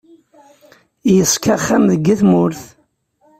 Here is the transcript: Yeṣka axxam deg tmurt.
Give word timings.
Yeṣka 1.13 1.49
axxam 1.57 1.83
deg 1.91 2.05
tmurt. 2.19 2.61